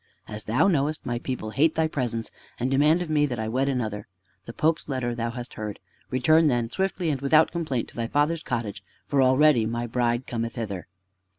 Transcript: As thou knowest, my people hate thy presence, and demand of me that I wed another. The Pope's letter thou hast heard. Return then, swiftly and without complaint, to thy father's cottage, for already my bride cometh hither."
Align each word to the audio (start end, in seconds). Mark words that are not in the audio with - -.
As 0.27 0.45
thou 0.45 0.67
knowest, 0.67 1.05
my 1.05 1.19
people 1.19 1.51
hate 1.51 1.75
thy 1.75 1.87
presence, 1.87 2.31
and 2.59 2.71
demand 2.71 3.03
of 3.03 3.09
me 3.11 3.27
that 3.27 3.37
I 3.37 3.47
wed 3.47 3.69
another. 3.69 4.07
The 4.47 4.51
Pope's 4.53 4.89
letter 4.89 5.13
thou 5.13 5.29
hast 5.29 5.53
heard. 5.53 5.79
Return 6.09 6.47
then, 6.47 6.71
swiftly 6.71 7.11
and 7.11 7.21
without 7.21 7.51
complaint, 7.51 7.87
to 7.89 7.95
thy 7.95 8.07
father's 8.07 8.41
cottage, 8.41 8.83
for 9.07 9.21
already 9.21 9.67
my 9.67 9.85
bride 9.85 10.25
cometh 10.25 10.55
hither." 10.55 10.87